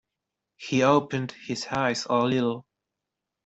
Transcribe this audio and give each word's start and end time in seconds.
He 0.57 0.81
opened 0.81 1.31
his 1.47 1.67
eyes 1.67 2.07
a 2.09 2.21
little. 2.23 2.65